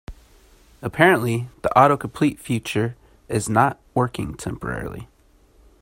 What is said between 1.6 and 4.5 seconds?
the autocomplete feature is not working